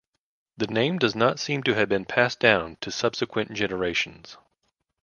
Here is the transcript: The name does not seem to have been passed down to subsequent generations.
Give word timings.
The 0.57 0.65
name 0.65 0.97
does 0.97 1.13
not 1.13 1.39
seem 1.39 1.61
to 1.61 1.75
have 1.75 1.87
been 1.87 2.05
passed 2.05 2.39
down 2.39 2.77
to 2.77 2.89
subsequent 2.89 3.53
generations. 3.53 4.35